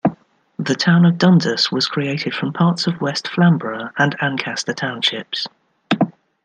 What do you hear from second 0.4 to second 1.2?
The town of